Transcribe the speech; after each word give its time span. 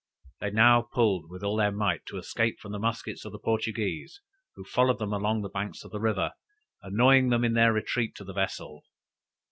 They 0.39 0.49
now 0.49 0.81
pulled 0.81 1.29
with 1.29 1.43
all 1.43 1.55
their 1.57 1.71
might 1.71 2.07
to 2.07 2.17
escape 2.17 2.57
from 2.59 2.71
the 2.71 2.79
muskets 2.79 3.23
of 3.23 3.31
the 3.31 3.37
Portuguese, 3.37 4.19
who 4.55 4.63
followed 4.63 4.97
them 4.97 5.13
along 5.13 5.43
the 5.43 5.47
banks 5.49 5.83
of 5.83 5.91
the 5.91 5.99
river, 5.99 6.31
annoying 6.81 7.29
them 7.29 7.43
in 7.43 7.53
their 7.53 7.71
retreat 7.71 8.15
to 8.15 8.23
the 8.23 8.33
vessel. 8.33 8.83